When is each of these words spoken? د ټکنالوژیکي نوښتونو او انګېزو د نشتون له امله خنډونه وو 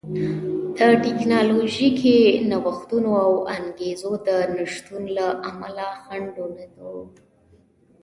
د 0.77 0.79
ټکنالوژیکي 1.05 2.17
نوښتونو 2.49 3.11
او 3.25 3.33
انګېزو 3.57 4.11
د 4.27 4.29
نشتون 4.55 5.03
له 5.17 5.27
امله 5.49 5.85
خنډونه 6.03 6.65
وو 6.83 6.99